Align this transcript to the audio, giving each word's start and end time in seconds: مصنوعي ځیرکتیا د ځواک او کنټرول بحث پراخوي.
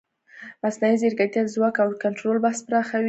مصنوعي 0.63 0.95
ځیرکتیا 1.01 1.41
د 1.43 1.49
ځواک 1.55 1.75
او 1.83 1.89
کنټرول 2.03 2.37
بحث 2.43 2.59
پراخوي. 2.67 2.99